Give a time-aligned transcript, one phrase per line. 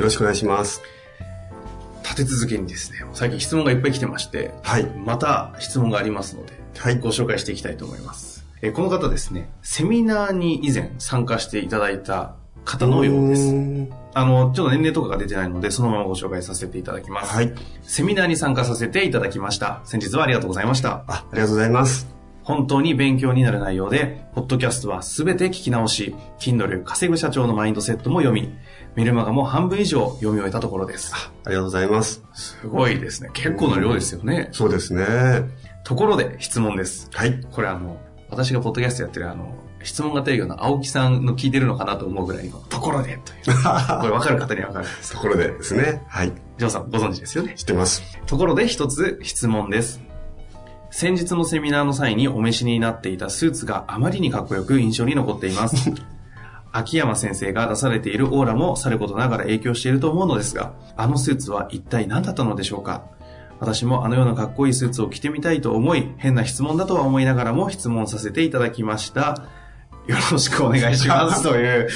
[0.00, 0.80] よろしくお願いします。
[2.02, 4.84] 立て続けにですね最近質問がいっぱい来てましてはい。
[4.84, 6.98] また質問がありますのではい。
[6.98, 8.46] ご紹介していきたいと思います。
[8.62, 13.52] えーこの方ですね、セミナーに以前参加していただいた方のようです。
[13.52, 17.34] んあの、ちょっと年齢とかが出てないので、そのままご紹介させていただきます。
[17.34, 17.52] はい。
[17.82, 19.82] セミナーに参加させていただきました。
[19.84, 21.04] 先日はありがとうございました。
[21.06, 22.08] あ、ありがとうございます。
[22.42, 28.52] 本当に勉強になる内容で、ポッドキャストはすべて聞き直し、Kindle 稼ぐ社長のマインドセットも読み、
[28.96, 31.12] メルマガも半分以上読み終えたところです。
[31.14, 32.24] ありがとうございます。
[32.34, 33.30] すごいですね。
[33.32, 34.48] 結構な量ですよね。
[34.52, 35.04] そうですね。
[35.84, 37.08] ところで質問です。
[37.12, 37.40] はい。
[37.52, 43.56] これあの、私がポッドキャストやってるあの、質問型営業の青木さんの聞いてるのかなと思うぐらいのところでという。
[44.00, 46.02] これ分かる方には分かるんですところでですね。
[46.08, 46.32] はい。
[46.58, 47.54] ジョーさんご存知ですよね。
[47.56, 48.02] 知ってます。
[48.26, 50.02] ところで一つ質問です。
[50.90, 55.92] 先日のセミナーの際にお召しになっていたスーツがあまりにかっこよく印象に残っています。
[56.72, 63.04] 秋山先生が出されているオーラもさることながら影響していると思うのですが、あのスーツは一体何だったのでしょうか？
[63.58, 69.44] 私もあのようなかっこいいスーツを着てみたいと思い、変な質問だとは思いながらも質問させていただきました。
[70.06, 71.88] よろしくお願いします という、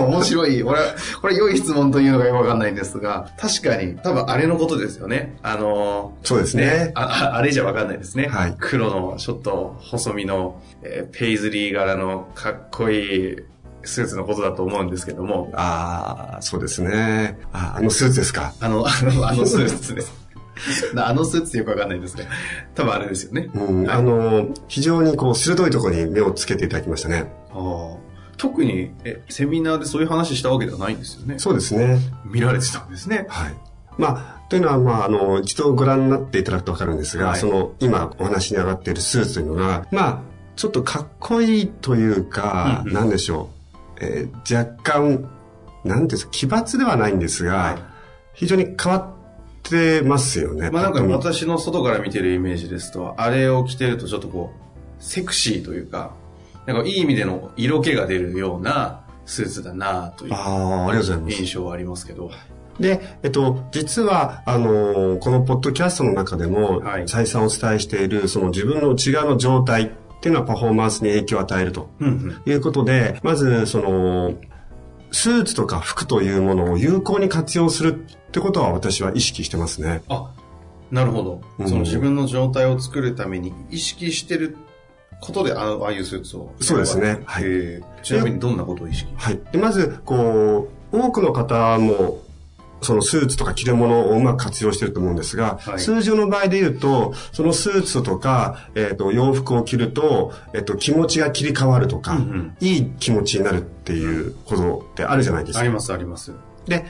[0.00, 0.80] 面白い、これ、
[1.20, 5.36] これ良い質問というのがよくわかんないんですが、確かに、多分あれのことですよね。
[5.42, 6.92] あのそうですね。
[6.94, 8.26] ああ あれじゃわかんないですね。
[8.28, 13.36] はい黒のちょっと細身の、えーペイズリー柄のかっこいい
[13.86, 17.38] スーツのことだと思うんですけども、ああ、そうですね。
[17.52, 18.52] あ、あのスーツですか？
[18.60, 20.12] あの、あの、あのスーツです。
[20.96, 22.28] あのスーツってよくわかんないですね。
[22.74, 23.50] 多分あれですよね。
[23.54, 23.90] うん。
[23.90, 27.30] あの、非常にこう、鋭いところに目をつけていただきましたね。
[27.52, 27.96] あー
[28.38, 31.38] 特にえ、セミナーでそういう話したわけではないんですよね。
[31.38, 31.98] そうですね。
[32.24, 33.26] 見られてたんですね。
[33.28, 33.54] はい。
[33.96, 40.20] まあ、というのは、まあ、あの、一度ご覧になっていただくとわかるんですが、はいその、今お話に上がっているスーツというのが、まあ、
[40.54, 43.55] ちょっとかっこいいというか、うんうんなんでしょう。
[44.00, 45.28] えー若干、
[45.84, 47.96] なんていうんですか、奇抜ではないんですが、はい
[48.36, 50.70] 非常に変わってますよね。
[50.70, 56.12] まあなんか私の外から見てるイメージですと、あれを着てるとちょっとこう、セクシーというか、
[56.66, 60.34] なんかいい意味での色気が出るようなスーツだなという。
[61.30, 62.30] 印象はありますけど。
[62.78, 72.50] で、えっと、実は、あのーこのポッドキャストの中でも、はい再三お伝えしている、その自分の内側の状態っていうのはパフォーマンスに影響を与えるとうんうん。
[72.50, 74.34] いうことで、まず、その、
[75.12, 80.02] スーツとか服というものを有効に活用するってことは私は意識してますね。
[80.08, 80.32] あ、
[80.90, 81.40] なるほど。
[81.58, 84.56] うんその自分の状態を作るために意識してる
[85.20, 86.52] ことで、あのああいうスーツを。
[86.60, 87.44] そうですねはい
[88.02, 89.10] ちなみにどんなことを意識？
[89.16, 89.40] はい。
[89.52, 92.22] で、まず、こう、多くの方も、
[92.82, 105.60] そのスーツとか着るものをうまく活用してると思うんですが、はい通常の場合で言うと、そのスーツとか、えっ、と、洋服を着ると、えっ、と、気持ちが切り替わるとか、うんうんいい気持ちになるっていうことってあるじゃないですか。
[105.60, 106.32] ありますあります。
[106.66, 106.86] で、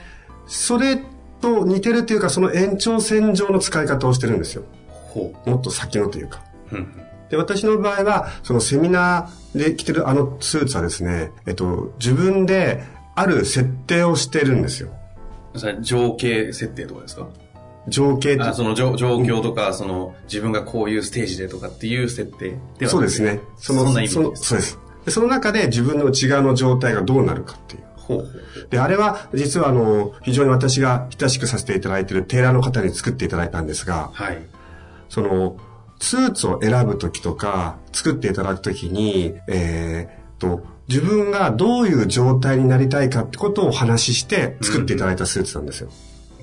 [0.46, 1.00] それ
[1.40, 4.62] と似てるっていうか、その延長線上の使い方をしてるんですよ。
[4.88, 6.42] ほもっと先のというか。
[6.72, 6.76] う。
[6.76, 14.90] うんで、私の場合は、そのセミナーで着てるあのスーツはですね、えっと、自分である設定をしてるんですよ。
[15.80, 17.28] 情景設定とかですか？
[17.88, 23.40] 情景あその状状況とか、その自分がこういうステージでとかっていう設定ではそうですね。
[23.56, 24.34] そのそんな意味そ。
[24.34, 24.78] そうです。
[25.04, 27.84] でその中で自分の内側の状態がどうなるかっていう。
[27.96, 28.26] ほう。
[28.70, 34.38] で、あれは実はあの、非常に私が親しくさせていただいているテーラーの方に作っていただいたんですが、はい。
[35.08, 35.56] その、
[36.00, 45.90] スーツを選ぶときとか、作っていただくときに、えー、と、自分がどういう状態になりたいかってことをお話しして作っていただいたスーツなんですよ。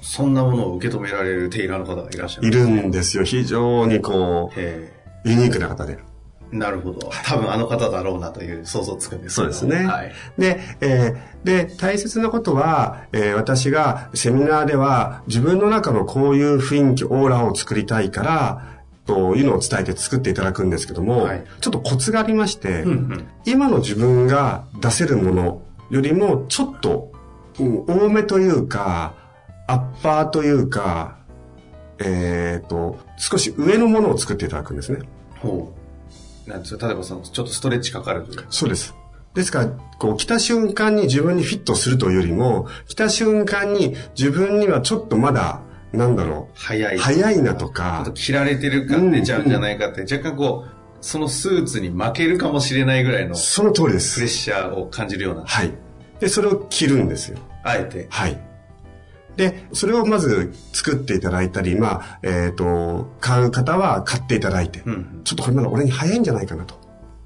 [0.01, 3.23] そんなものを受け止められるテイラーの方がいらっしゃるいるんですよ。
[3.23, 4.91] 非常にこへ
[5.25, 5.97] う、ユニークな方で。
[5.99, 6.13] え
[6.57, 7.09] なるほど。
[7.25, 9.85] 多分あの方だろうなという想像つくんですそうですね。
[9.85, 10.13] はい。
[10.37, 18.72] で、えーで、大切なことは、えー私がセミナーでは自分の中のこういう雰囲気、オーラを作りたいから、
[19.05, 23.27] というのを伝えて作っていただくんですけども、はいちょっとコツがありまして、うんうん。
[23.45, 27.11] 今の自分が出せるもの、よりもちょっと、
[27.59, 29.13] うん多めというか、
[29.67, 31.17] アッパーというか、
[31.99, 34.99] えっ、と、少し上のものを作っていただくんですね。
[35.39, 35.73] ほ
[36.47, 36.49] う。
[36.49, 36.87] なんですか？
[36.87, 38.45] 例えばその、ちょっとストレッチかかるという。
[38.49, 38.95] そうです。
[39.33, 39.67] ですから、
[39.99, 45.61] こう、来た瞬間に自分にフィットするというよりも、来た瞬間に自分にはちょっとまだ、
[45.93, 46.97] なんだろう、早い。
[46.97, 50.69] 早いなとかと、切られてる感出ちゃうんじゃないかって、若干こう、
[51.01, 54.27] そのスーツに負けるかもしれないぐらいのその通りでプレッす。
[54.27, 55.71] シャーを感じるような、はい。
[56.19, 57.37] で、それを着るんですよ。
[57.63, 58.07] あえて。
[58.09, 58.39] はい。
[59.35, 65.21] で、それをまず作っていただいたり、まあ、えっ、と、買う方は買っていただいて、うん。
[65.23, 66.75] ちょっとこれまだ俺に早いんじゃないかなと。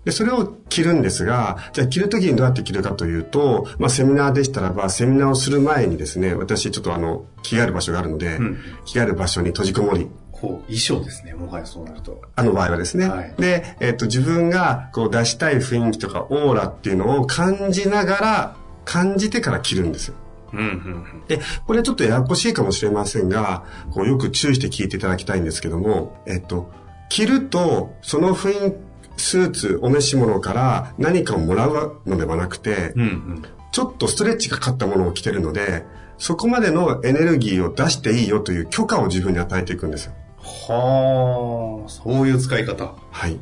[0.07, 12.21] で、それを着るんですが、じゃあ着るときにどうやって着るかというと、まあセミナーでしたらば、セミナーをする前にですね、私ちょっとあの、着替える場所があるので、うん着替える場所に閉じこもり、こう、衣装ですね、もはやそうなると。
[12.37, 13.09] あの場合はですね。
[13.09, 18.55] はいで、えっ、と、自分がこう出したい雰囲気とかオーラっていうのを感じながら、
[18.85, 20.15] 感じてから着るんですよ。
[20.53, 26.71] うん、うん、で、これはちょっとややこしいかもしれませんが、こうよく注意して聞いていただきたいんですけども、えっと、
[27.09, 28.86] 着ると、その雰囲気、
[29.17, 33.01] スーツ、お召し物から何かをもらうのではなくて、うん。
[33.01, 33.43] うん、うん。
[33.71, 35.83] ちょっとストレッチがかかったものを着てるので、
[36.17, 40.13] そこまでのエネルギーを出していいよという許可を自分に与えていくんですよ。
[40.37, 42.95] はあ、そういう使い方。
[43.11, 43.37] はい。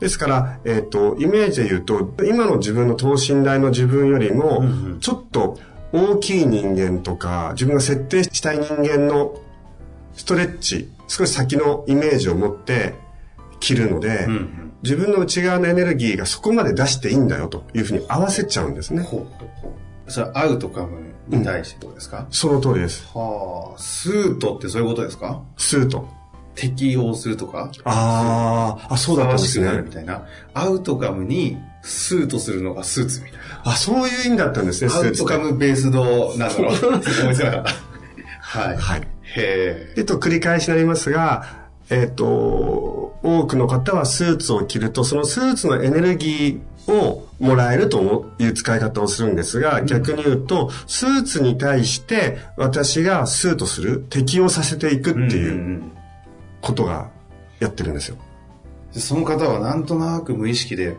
[0.00, 4.62] ですから、えっ、と、イメージで言うと、今の自分の等身大の自分よりも、
[5.00, 5.58] ちょっと
[5.92, 9.34] 大きい人間とか、自分が設定したい人間の
[10.14, 12.94] ストレッチ、少し先のイメージを持って
[13.60, 14.72] 着るので、うん、うん。
[14.82, 19.02] 自分の内側のエネルギーがそこまで出していいんだよというふうに合わせちゃうんですね。
[19.02, 19.26] ほ
[20.06, 20.10] う。
[20.10, 23.04] それ、アウトカムに対してどうですか、その通りです。
[23.12, 25.42] はあ、スートってそういうことですか？
[25.56, 26.08] スート。
[26.54, 27.70] 適用するとか？
[27.84, 29.88] ああ、あ、そうだったんですふさわしくなるね。
[29.88, 30.26] みたいな。
[30.54, 33.62] アウトカムにスートするのがスーツみたいな。
[33.64, 35.24] あ、そういう意味だったんですね、スアウト。
[35.24, 36.88] カムベースドなんだろう。
[36.88, 37.70] 思いつかなかった。
[38.40, 38.76] はい。
[38.76, 39.00] はい。
[39.36, 55.38] へえっと、繰り返しになりますが、えっと、多くの方はスーツを着ると、そのスーツのエネルギーをもらえるという使い方をするんですが、逆に言うと、スーツに対して私がスートする、適用させていくってえ。
[55.38, 55.92] いううん
[56.60, 57.10] ことが
[57.60, 58.16] やってるんですよ。
[58.92, 60.96] でその方はなんとなく無意識で、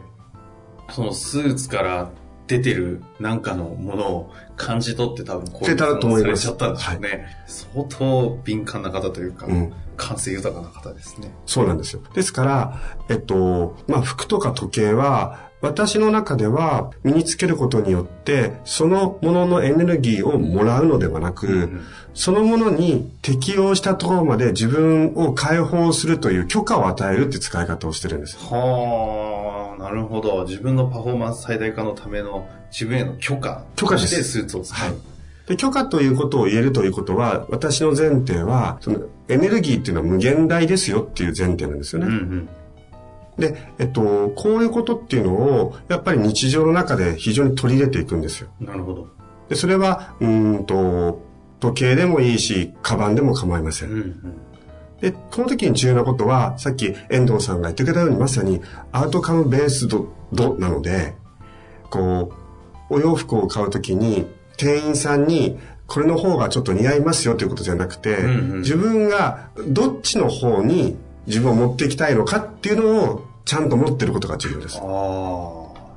[0.90, 2.10] そのスーツから
[2.50, 5.86] 出てるなんかのものを感じ取って多分こういうさ
[6.28, 7.28] れちゃったんでしょうね。
[7.46, 11.30] 相当敏感な方というか、うん感性豊かな方ですね。
[11.46, 12.02] そうなんですよ。
[12.14, 12.80] ですから、
[13.10, 21.82] えっと、まあ、服とか時計は、私の中では身につけることによって、そのもののエネルギーをもらうのではなく、ん
[22.14, 28.38] そのものに適応したところまで自分を解放するという許可を与えるって使い方をしてるんです。
[28.38, 30.44] はあ、なるほど。
[30.46, 34.90] 自分のパフォーマンス最大化のための自分への許可許可スーツを使う。
[34.90, 34.98] はい
[35.50, 39.00] で、許可ということを言えるということは、私の前提は、その
[39.30, 42.08] エネルギーっていうのは無限大ですよっていう前提なんですよね。
[42.08, 42.50] うんうん。
[43.36, 48.50] で、えっと、こういうことっていうのを、やっぱり日常の中で非常に取り入れていくんですよ。
[48.62, 49.08] なるほど。
[49.50, 51.24] で、それは、うーんと、
[51.60, 53.90] 時計でもいいし、カバンでも構いません。
[53.90, 54.16] うんうん。
[55.02, 58.62] で、この時に重要なことは、さっき遠藤さんが言ってくれたように、まさに
[58.92, 61.16] アウトカムベースドドなので、
[61.90, 62.32] こ
[62.90, 64.28] う、お洋服を買う時に、
[64.58, 74.78] 店員さんに、これの方がちょっと似合いますよということじゃなくて、うんうん自分がどっちの方に自分を持っていきたいのかっていうのをちゃんと持ってることが重要です。
[74.78, 74.84] ああ、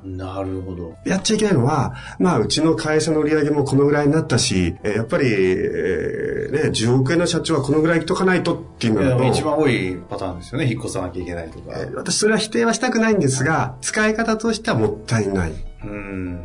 [0.03, 0.95] なるほど。
[1.05, 10.69] やっちゃいけないのは、まあ、うちの会社の売り上げもこのぐらいになったし、えーやっぱり、えーね、10億円の社長はこのぐらい来とかないとっていうのだと、一番多いパターンですよね。
[10.69, 11.79] 引っ越さなきゃいけないとか。
[11.79, 15.53] えー私それは否定はしたくないんですが、使い方としてはもったいない。
[15.83, 16.41] うん。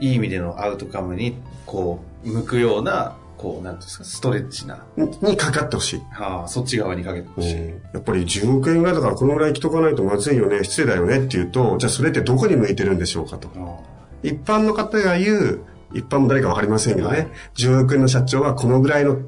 [0.00, 4.84] いい意味でのアウトカムに、こう、向くような、こう、なんですか、ストレッチな。
[4.96, 6.02] にかかってほしい。
[6.10, 7.56] はあ、そっち側にかけてほしい。
[7.92, 13.48] やっぱり10億円ぐらいだからこのぐらい来とかないとまずいよね、失礼だよねって言うと、じゃあそれってどこに向いてるんでしょうかと。
[13.56, 13.78] あ
[14.22, 15.60] 一般の方が言う、
[15.92, 19.18] 一般も誰かわかりませんけどね、はい10億円の社長はこのぐらいの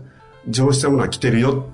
[0.48, 1.66] 上質なものは来てるよ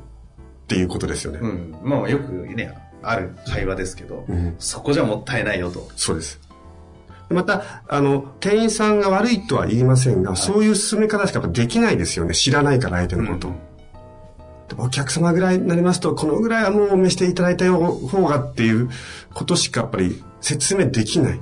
[0.64, 1.38] っていうことですよね。
[1.42, 1.76] あうん。
[1.82, 5.88] まあ、よくね、ある会話ですけど、うんそこじゃもったいないよと。
[5.96, 6.40] そうです。
[7.32, 12.34] また、あの、店員さんが悪いとは言いませんが、そういう進め方しかできないですよね。
[12.34, 13.48] 知らないから相手のこと。
[13.48, 13.54] うん
[14.78, 18.88] お客様ぐらいになりますと、このぐらいはもうお召していただいた方がっていう
[19.34, 21.40] ことしかやっぱり説明できない。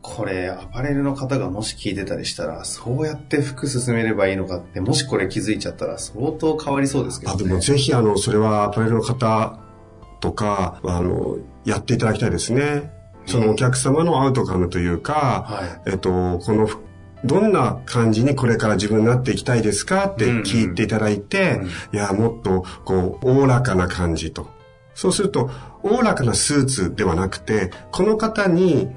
[0.00, 7.44] これ、アパレルの方がもし聞いてたりしたら、そうやって服進めればいいのかって、もしこれ気づいちゃったら相当変わりそうですけどあ、ね。
[7.44, 9.58] でもぜひあの、それはアパレルの方
[10.20, 12.97] とか、あの、やっていただきたいですね。
[13.28, 16.78] そのお客様のアウトカムというか、はえっと、このふ、
[17.24, 21.60] どんな感じにこれから自分になっていきたいですかって聞いていただいて、
[21.92, 24.48] いや、もっと、こう、おおらかな感じと。
[24.94, 25.50] そうすると、
[25.82, 28.88] おおらかなスーツではなくて、この方に、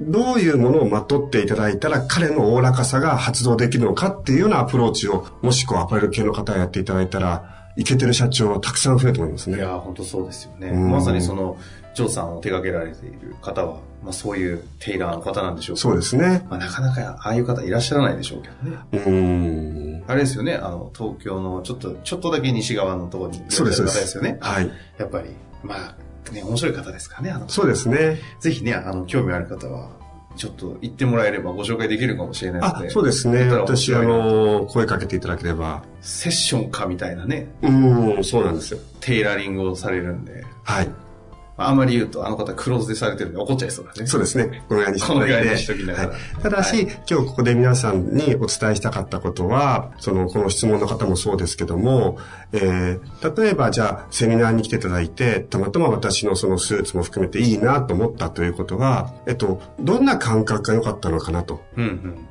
[0.00, 9.56] どういうものをまとっていただいたら彼のおおらかさが発動できるのかっていうようなアプローチを、もしこうアパレル系の方がやっていただいたら、いけてる社長はたくさん増えると思いますね。
[9.56, 10.68] いや、本当そうですよね。
[10.68, 11.56] うんまさにその、
[11.94, 16.44] ジョーさんを手掛けられている方は、まあそういうテイラーの方なんでしょうそうですね。
[16.48, 18.78] まあなかなかああいう方いらっしゃらないでしょうけどね。
[18.92, 20.04] うーん。
[20.06, 23.92] あれですよね、あの、東京のちょっと、ちょっとだけ西側のところにいらっしゃるそうです、そうで。
[23.92, 24.38] 方ですすよね。
[24.40, 24.70] はい。
[24.98, 25.30] やっぱり、
[25.62, 27.30] まあ、ね、面白い方ですからね。
[27.30, 28.18] あのそうですね。
[28.40, 29.90] ぜひね、あの、興味ある方は、
[30.36, 33.44] ちょっと行ってもらえればご紹介できるかもしれないので。、あそうですね。
[33.50, 35.82] 私、あの、声かけていただければ。
[36.00, 38.80] セッションかみたいなね、うん、そうなんですよ。
[39.00, 40.88] テイラリングをされるんで、はい。
[41.56, 44.06] まああんまり言うと、あの方クローズでされてるんで怒っちゃいそうだね。
[44.06, 44.62] そうですね。
[44.68, 45.00] このぐらいに
[45.58, 52.18] しときながらはいただし、今日ここで皆さんにお伝えしたかったことは、その、この質問の方もそうですけども、
[52.52, 61.62] えー、例えばじゃあ、セミナーに来ていただいて、たまたま私のそのスーツも含めていいなと思ったということは、えっと、どんな感覚が良かったのかなと。
[61.76, 62.28] うんうん。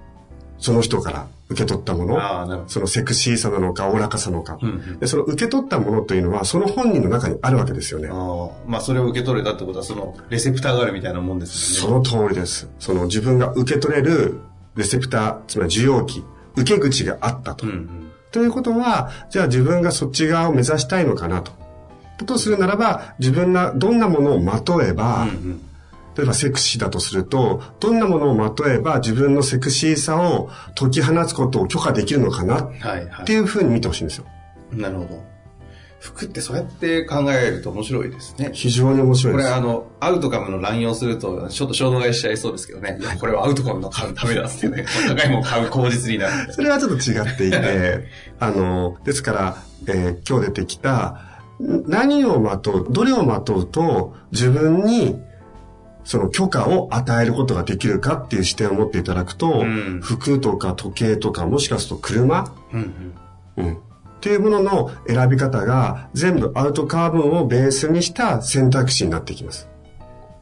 [0.58, 2.66] その人から受け取ったもの。
[2.68, 4.58] そのセクシーさなのか、おおらかさなのか。
[4.62, 4.68] ど。
[4.68, 5.00] うんうん。
[5.00, 8.10] で、その受け取ったものというのは、その本人の中にあるわけですよね。
[8.10, 11.92] ああ、まあそれを受け取れたってことは、その、レセプターがあるみたいなもんですね。
[11.92, 12.70] の通りです。
[12.80, 14.40] その自分が受け取れる
[14.76, 16.24] レセプター、つまり受容器、
[16.56, 17.68] 受け口があったと。
[17.68, 18.12] うんうん。
[18.32, 21.52] ということは、じゃあ自分がそっち側を目指したいのかなと。
[22.18, 25.62] だとするならば、自分がどんなものをまとえば、うんうん。
[26.18, 32.62] 例えばセクシーだとすると、どんなものをまとえば自分のセクシーさを解き放つことを許可できるのかな？
[32.62, 34.26] っはいはていうふうに見てほしいんですよ。
[34.74, 34.78] い。
[34.78, 35.32] なるほど。
[36.02, 38.50] 服ってそうやって考えると面白いですね。
[38.54, 39.48] 非常に面白いです。
[39.48, 43.00] これあの、アウトカムの乱用すると、ちょっと衝動買いしちゃいそうですけどね。
[43.20, 44.84] これはアウトカムの買うためだってね。
[45.08, 46.54] 高いもの買う口実になる。
[46.54, 48.08] それはちょっと違っていて、
[48.40, 51.20] あの、ですから、えー今日出てきた、
[51.62, 55.22] ん何をまとう、どれをまとうと、自分に、
[56.04, 63.14] その許可を与えることができるかっていう視点を持っていただくと、うん服とか時計とか、もしかすると車、うん
[63.58, 63.66] うん。
[63.66, 63.74] うん。
[63.76, 63.78] っ
[64.22, 69.68] ていうものの選び方が全部アウトカーブンをベースにした選択肢になってきます。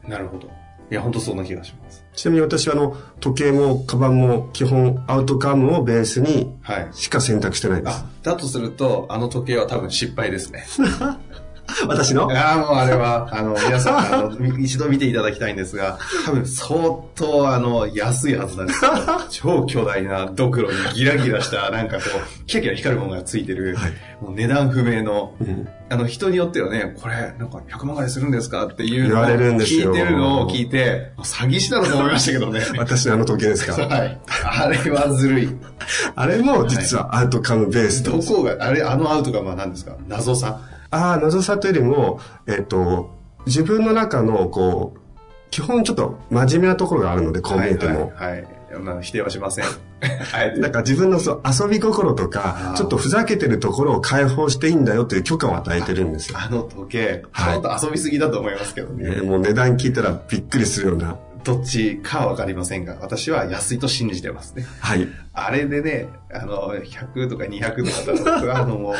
[0.06, 0.48] なるほど。
[0.90, 2.04] いや、本当そんな気がします。
[2.14, 6.88] ちなみに私はあの、時計もカバンも基本アウトカーブンをベースにはい。
[6.92, 10.64] しか選択してないですあ。、だとすると、あの時計は多分失敗ですね。
[11.88, 12.30] 私の？
[12.30, 16.78] ああ、もうあれは、あの、皆さん、あの、み 一度見ていただきたいんですが、多分相
[17.14, 18.90] 当、あの、安いはずなんですよ。
[19.30, 32.60] 超巨大なドクロにギラギラした、なんかこう、キラキラ光るものがついてる、はいもう値段不明の、うんあの、人によってはね、これ、なんか100万ぐらいするんですかっていうのを言われるんですよ聞いてるのを聞いて、詐欺師だろうと思いましたけどね。
[32.76, 33.72] 私のあの時計ですか？
[33.86, 34.18] はい。
[34.44, 35.48] あれはずるい。
[36.16, 38.10] あれも実はアウトカムベースと。
[38.12, 39.96] どこが、あれ、あのアウトがまあ何ですか？
[40.06, 40.60] 謎さ。
[40.90, 43.10] ああ、謎さというよりも、えっ、と、
[43.46, 45.00] 自分の中の、こう、
[45.50, 48.12] 基本ちょっと真面目なところがあるので、こう見えても。
[48.14, 48.42] はい、はい。
[48.42, 49.64] はいまあ否定はしません。
[49.64, 56.38] あえてなんか自分のそう遊び心とあかー、ちょっとふざけてるところを解放していいんだよという許可を与えてるんですよ。
[56.40, 59.04] あの時計、はいちょっと遊びすぎだと思いますけどね。
[59.06, 61.18] えーもう値段聞いたらびっくりするような。
[61.44, 64.64] どっちかはわかりませんが、私は安いと信じてますね。
[64.80, 65.08] はい。
[65.32, 68.94] あれでね、あの、100とか200とかだと、あの、もう、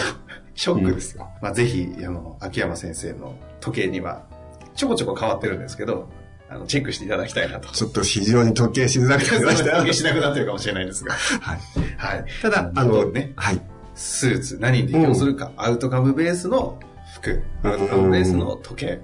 [0.54, 1.28] ショックですよ。
[1.42, 4.26] まあ、ぜひ、あの、秋山先生の時計には、
[4.74, 6.08] ちょこちょこ変わってるんですけど、
[6.48, 7.68] あの、チェックしていただきたいなと。
[7.70, 9.78] ちょっと非常に時計しづらくなりました。
[9.80, 11.14] 時計しなくなってるかもしれないですが。
[11.14, 11.58] はい。
[11.96, 12.24] はい。
[12.42, 13.60] ただ、あの、ね、はい。
[13.94, 16.80] スーツ、何に適用するか、アウトカムベースの
[17.14, 19.00] 服、アウトカムベースの時計、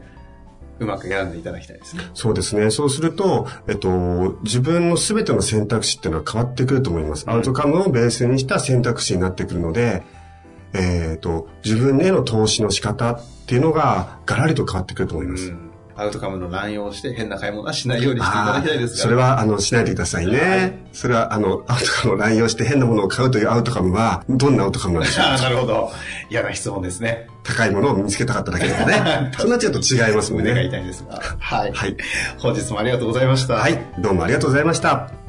[0.79, 2.03] うまく選んでいただきたいですね。
[2.15, 2.71] そうですね。
[2.71, 7.25] そうすると、えっと、自分の全ての選択肢っていうのは変わってくると思います。
[7.29, 10.03] アウトカムをベースにした選択肢になってくるので、
[10.75, 15.49] えっと、自分への投資の仕方っていうのがガラリと変わってくると思います。
[15.49, 15.66] うん
[15.97, 20.39] アウトカムの乱用をして変な買い物はしないようにしていただきたいですがそれは、あの、しないでくださいね。
[20.39, 25.93] はいそれは、あの、アウトカムを乱用して変なものを買うというアウトカムは、どんなアウトカムなんでしょう ああ、なるほど。
[26.31, 27.27] 嫌な質問ですね。
[27.43, 29.31] 高いものを見つけたかっただけですね。
[29.39, 30.67] そんなちょっと違いますもん胸がね。
[30.73, 31.21] 痛いですが。
[31.39, 31.73] はい。
[31.73, 31.97] はい。
[32.39, 33.55] 本日もありがとうございました。
[33.55, 33.79] はい。
[33.99, 35.26] どうもありがとうございました。